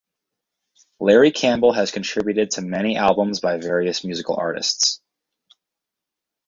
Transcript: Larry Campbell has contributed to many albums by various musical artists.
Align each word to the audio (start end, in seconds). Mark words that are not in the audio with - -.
Larry 0.99 1.29
Campbell 1.29 1.73
has 1.73 1.91
contributed 1.91 2.49
to 2.49 2.63
many 2.63 2.97
albums 2.97 3.39
by 3.39 3.57
various 3.59 4.03
musical 4.03 4.35
artists. 4.35 4.99